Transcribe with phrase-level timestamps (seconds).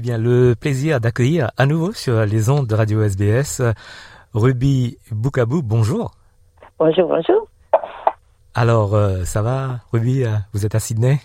[0.00, 3.62] bien, le plaisir d'accueillir à nouveau sur les ondes de Radio SBS
[4.34, 5.62] Ruby Boukabou.
[5.62, 6.12] Bonjour.
[6.78, 7.48] Bonjour, bonjour.
[8.54, 10.24] Alors, euh, ça va, Ruby?
[10.24, 11.16] Euh, Vous êtes à Sydney?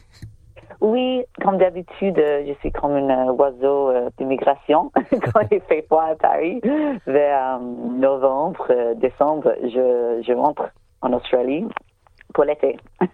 [0.80, 4.92] Oui, comme d'habitude, euh, je suis comme un oiseau d'immigration.
[5.34, 6.62] Quand il fait froid à Paris,
[7.08, 10.70] vers novembre, décembre, je, je rentre
[11.02, 11.66] en Australie
[12.34, 12.78] pour l'été.
[13.02, 13.08] Et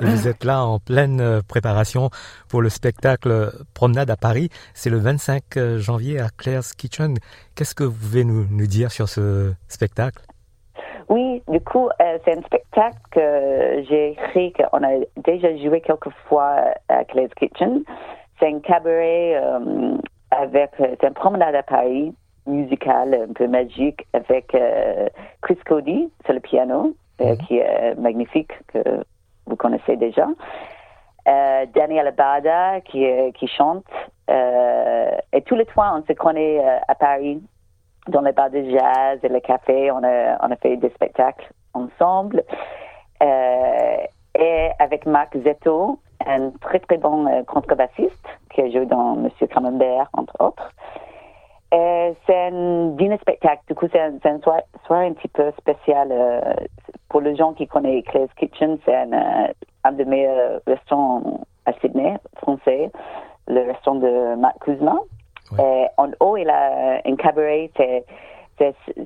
[0.00, 2.10] vous êtes là en pleine préparation
[2.48, 4.48] pour le spectacle Promenade à Paris.
[4.74, 5.42] C'est le 25
[5.76, 7.14] janvier à Claire's Kitchen.
[7.54, 10.22] Qu'est-ce que vous pouvez nous, nous dire sur ce spectacle?
[11.12, 16.08] Oui, du coup, euh, c'est un spectacle que j'ai écrit, qu'on a déjà joué quelques
[16.26, 16.56] fois
[16.88, 17.82] à Claire's Kitchen.
[18.38, 19.98] C'est un cabaret euh,
[20.30, 22.14] avec, c'est une promenade à Paris,
[22.46, 25.08] musical, un peu magique, avec euh,
[25.42, 27.38] Chris Cody sur le piano, mhm.
[27.38, 29.04] qui est magnifique, que
[29.46, 30.26] vous connaissez déjà.
[31.24, 33.84] Daniel Abada qui, qui chante.
[34.28, 37.40] et tous les trois, on se connaît à Paris
[38.08, 41.52] dans les bars de jazz et les cafés, on a, on a fait des spectacles
[41.74, 42.42] ensemble.
[43.22, 43.96] Euh,
[44.38, 49.46] et avec Marc Zetto, un très très bon euh, contrebassiste qui a joué dans Monsieur
[49.46, 50.70] Camembert, entre autres.
[52.26, 53.62] C'est un dîner spectacle.
[53.66, 56.12] Du coup, c'est un, un soirée, un petit peu spécial.
[57.12, 59.52] Euh, pour les gens qui connaissent Claire's Kitchen, c'est un, euh,
[59.84, 62.90] un des meilleurs restaurants à Sydney, français,
[63.48, 64.96] le restaurant de Marc Kuzma.
[65.58, 68.04] Euh, en haut, il a un cabaret, c'est,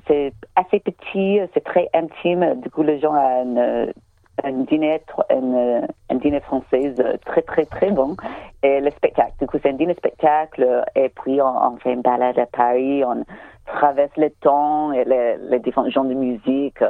[0.06, 2.60] c'est, assez petit, c'est très intime.
[2.60, 3.88] Du coup, les gens ont
[4.44, 8.16] un, dîner, un, un, dîner français très, très, très bon.
[8.62, 10.84] Et le spectacle, du coup, c'est un dîner spectacle.
[10.94, 13.24] Et puis, on, fait une balade à Paris, on
[13.66, 16.82] traverse le temps et les, les différents genres de musique.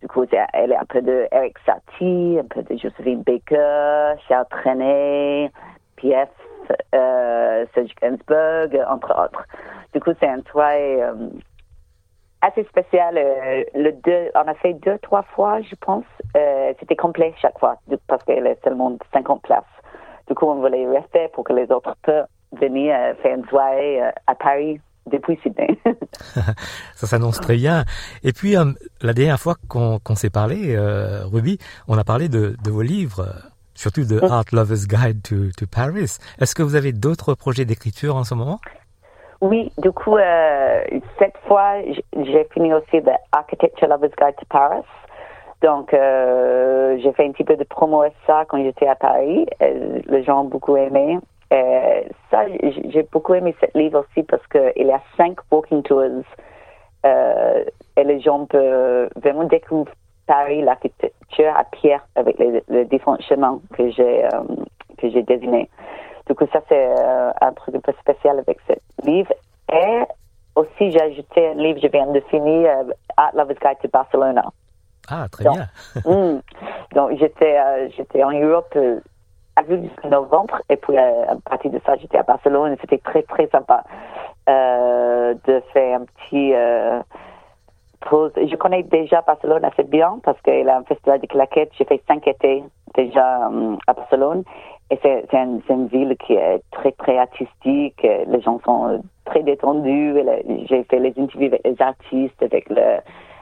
[0.00, 4.46] Du coup, elle est un peu de Eric Satie, un peu de Josephine Baker, Charles
[4.50, 5.50] Trenet,
[5.96, 6.28] P.F
[6.94, 9.44] euh, Serge Gainsbourg, entre autres.
[9.92, 11.28] Du coup, c'est un soirée euh,
[12.42, 13.16] assez spécial.
[13.16, 16.04] Euh, le deux, on a fait deux, trois fois, je pense.
[16.36, 19.64] Euh, c'était complet chaque fois, parce qu'il y avait seulement 50 places.
[20.26, 24.34] Du coup, on voulait rester pour que les autres peuvent venir faire une soirée à
[24.34, 25.78] Paris depuis Sydney.
[26.94, 27.84] ça s'annonce très bien.
[28.24, 28.54] Et puis,
[29.02, 30.78] la dernière fois qu'on s'est parlé,
[31.32, 33.26] Ruby, on a parlé de, de vos livres
[33.78, 36.18] surtout de Art Lover's Guide to, to Paris.
[36.40, 38.58] Est-ce que vous avez d'autres projets d'écriture en ce moment?
[39.40, 40.82] Oui, du coup, euh,
[41.18, 41.74] cette fois,
[42.12, 44.82] j'ai fini aussi The Architecture Lover's Guide to Paris.
[45.62, 49.46] Donc, euh, j'ai fait un petit peu de promo à ça quand j'étais à Paris.
[49.62, 51.18] Euh, les gens ont beaucoup aimé.
[52.30, 52.44] Ça,
[52.88, 56.02] j'ai beaucoup aimé ce livre aussi parce qu'il y a cinq walking tours
[57.04, 59.94] et les gens peuvent vraiment découvrir
[60.28, 64.42] Paris, l'architecture à pierre avec les, différents chemins que j'ai euh,
[64.98, 65.68] que j'ai désignés.
[66.26, 68.74] Du coup, ça c'est euh, un truc un peu spécial avec ce
[69.08, 69.32] livre.
[69.72, 70.02] Et
[70.54, 74.44] aussi, j'ai ajouté un livre, je viens de finir, euh, Art Lover's Guide to Barcelona.
[75.10, 75.66] Ah, très bien.
[76.04, 76.40] Hmm.
[76.94, 77.56] donc, j'étais
[77.96, 78.76] j'étais en Europe
[79.58, 83.46] avril jusqu'en novembre, et puis à partir de ça, j'étais à Barcelone, c'était très très
[83.48, 83.84] sympa
[84.46, 86.54] de faire un petit
[88.10, 91.70] je connais déjà Barcelone assez bien parce qu'il a un festival de claquettes.
[91.76, 92.62] J'ai fait cinq étés
[92.94, 94.44] déjà euh, à Barcelone.
[94.90, 95.26] Et c'est
[95.68, 98.02] une ville qui est très, très artistique.
[98.02, 100.16] Les gens sont très détendus.
[100.66, 102.98] J'ai fait les interviews avec les artistes, avec, le,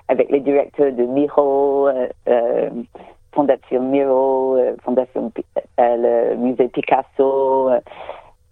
[0.09, 2.71] avec les directeurs de Miro, euh, euh
[3.37, 5.31] Fondation Miro, euh, Fondation,
[5.79, 7.71] le musée Picasso.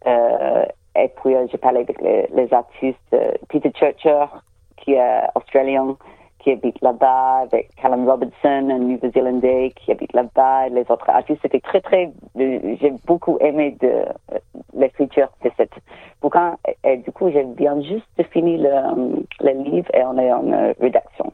[0.06, 3.17] et puis, j'ai parlé avec les, les artistes.
[3.49, 4.27] Peter Churcher,
[4.77, 5.97] qui est australien,
[6.44, 11.41] qui habite là-bas, avec Callum Robertson, un New Zealandais qui habite là-bas, les autres artistes.
[11.43, 14.39] C'était très, très, j'ai beaucoup aimé de, euh,
[14.77, 15.73] l'écriture de cette
[16.21, 16.56] bouquin.
[16.84, 20.75] Et, du coup, j'ai bien juste fini le, le livre et on est en euh,
[20.79, 21.32] rédaction.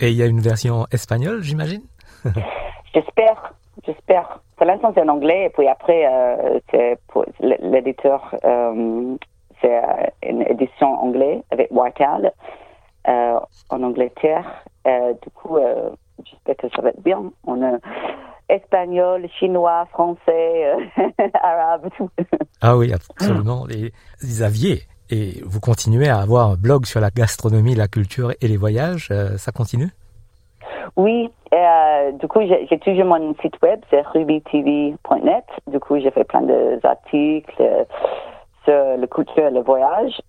[0.00, 1.82] Et il y a une version espagnole, j'imagine?
[2.94, 3.54] J'espère,
[3.84, 4.40] j'espère.
[4.56, 8.34] Pour l'instant, c'est en anglais, et puis après, euh, c'est pour l'éditeur,
[9.60, 9.82] c'est
[10.22, 11.70] une édition anglaise avec.
[13.06, 13.38] Euh,
[13.68, 14.64] en Angleterre.
[14.86, 15.90] Euh, du coup, euh,
[16.24, 17.22] j'espère que ça va être bien.
[17.46, 17.76] On a
[18.48, 20.72] espagnol, chinois, français,
[21.34, 22.08] arabe, tout.
[22.62, 23.66] Ah oui, absolument.
[23.68, 23.92] Et
[24.22, 28.56] Xavier, et vous continuez à avoir un blog sur la gastronomie, la culture et les
[28.56, 29.12] voyages.
[29.36, 29.90] ça continue?
[30.96, 31.30] Oui,
[32.12, 35.44] du coup, j'ai toujours mon site web, c'est rubytv.net.
[35.66, 36.42] Du coup, j'ai fait plein
[36.82, 37.86] d'articles
[38.64, 40.20] sur la culture et le voyage.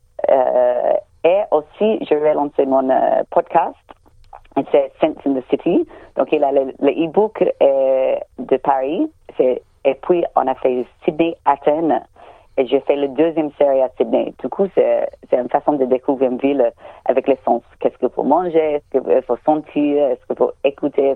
[1.25, 3.75] Et aussi, je vais lancer mon euh, podcast.
[4.71, 5.87] C'est Sense in the City.
[6.15, 9.11] Donc, il a le e-book euh, de Paris.
[9.39, 12.03] Et puis, on a fait Sydney, Athènes
[12.57, 14.33] et j'ai fait la deuxième série à Sydney.
[14.39, 16.71] Du coup, c'est, une façon de découvrir une ville
[17.05, 17.61] avec les sens.
[17.79, 21.15] Qu'est-ce qu'il faut manger, est-ce qu'il faut sentir, est-ce qu'il faut écouter,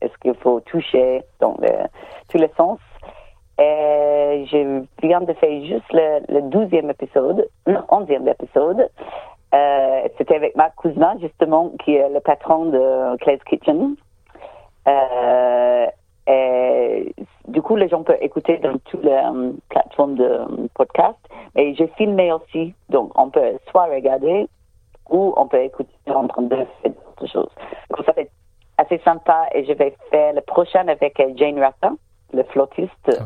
[0.00, 1.58] est-ce qu'il faut toucher, donc
[2.28, 2.78] tous les sens.
[3.58, 8.88] Et je viens de faire juste le, le 12e épisode, le 11e épisode.
[9.54, 13.96] Euh, c'était avec Marc Kuzma, justement, qui est le patron de Claire's Kitchen.
[14.88, 15.86] Euh,
[16.26, 17.14] et
[17.48, 19.20] du coup, les gens peuvent écouter dans toutes les
[19.98, 21.18] euh, de podcast.
[21.56, 24.48] Et j'ai filmé aussi, donc on peut soit regarder
[25.10, 27.50] ou on peut écouter en train de faire d'autres choses.
[27.90, 28.30] Donc ça fait
[28.78, 31.92] assez sympa et je vais faire le prochain avec Jane Rata,
[32.32, 32.92] le flottiste.
[33.08, 33.24] Ah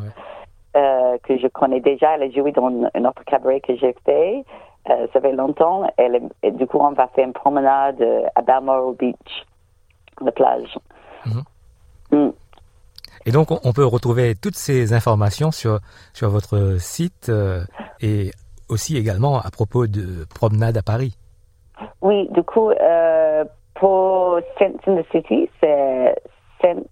[0.76, 2.14] euh, que je connais déjà.
[2.14, 4.44] Elle a joué dans un autre cabaret que j'ai fait.
[4.88, 5.84] Euh, ça fait longtemps.
[5.98, 9.46] et du coup, on va faire une promenade euh, à Balmoral Beach,
[10.20, 10.78] la plage.
[11.26, 11.42] Mhm.
[13.26, 15.80] Et donc, on peut retrouver toutes ces informations sur,
[16.12, 17.30] sur votre site
[18.00, 18.30] et
[18.68, 21.16] aussi également à propos de promenade à Paris.
[22.00, 22.70] Oui, du coup,
[23.74, 26.14] pour Sense in the City, c'est
[26.62, 26.86] sense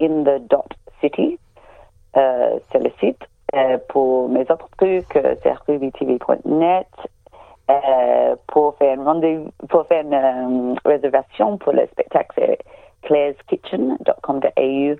[0.00, 1.38] in the dot city.
[2.16, 3.22] Euh, c'est le site.
[3.54, 6.86] Euh, pour mes autres trucs, euh, c'est rubitv.net.
[8.48, 12.58] pour faire une pour faire une réservation pour le spectacle, c'est
[13.02, 14.96] claire'skitchen.com.au.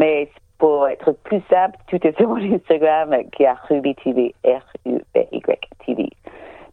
[0.00, 6.10] Mais pour être plus simple, tout est sur mon Instagram qui est RubyTV, R-U-B-Y-TV.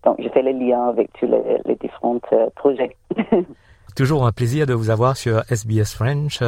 [0.04, 2.20] Donc, je fais le lien avec tous les, les différents
[2.56, 2.96] projets.
[3.96, 6.42] Toujours un plaisir de vous avoir sur SBS French.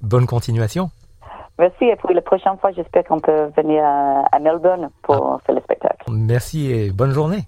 [0.00, 0.90] bonne continuation.
[1.58, 1.84] Merci.
[1.84, 5.40] Et pour la prochaine fois, j'espère qu'on peut venir à, Melbourne pour ah.
[5.44, 6.04] faire le spectacle.
[6.10, 7.44] Merci et bonne journée.